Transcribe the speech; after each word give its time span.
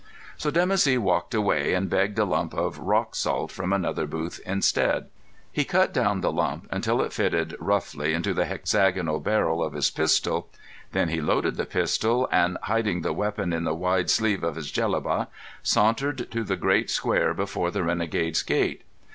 So 0.35 0.49
Dimoussi 0.49 0.97
walked 0.97 1.35
away, 1.35 1.75
and 1.75 1.87
begged 1.87 2.17
a 2.17 2.25
lump 2.25 2.55
of 2.55 2.79
rock 2.79 3.13
salt 3.13 3.51
from 3.51 3.71
another 3.71 4.07
booth 4.07 4.39
instead. 4.47 5.11
He 5.51 5.63
cut 5.63 5.93
down 5.93 6.21
the 6.21 6.31
lump 6.31 6.67
until 6.71 7.03
it 7.03 7.13
fitted 7.13 7.55
roughly 7.59 8.15
into 8.15 8.33
the 8.33 8.45
hexagonal 8.45 9.19
barrel 9.19 9.63
of 9.63 9.73
his 9.73 9.91
pistol. 9.91 10.49
Then 10.91 11.09
he 11.09 11.21
loaded 11.21 11.55
the 11.55 11.67
pistol, 11.67 12.27
and 12.31 12.57
hiding 12.63 13.01
the 13.03 13.13
weapon 13.13 13.53
in 13.53 13.63
the 13.63 13.75
wide 13.75 14.09
sleeve 14.09 14.43
of 14.43 14.55
his 14.55 14.71
jellaba, 14.71 15.27
sauntered 15.61 16.31
to 16.31 16.43
the 16.43 16.55
great 16.57 16.89
square 16.89 17.35
before 17.35 17.69
the 17.69 17.83
Renegade's 17.83 18.41
Gate. 18.41 18.81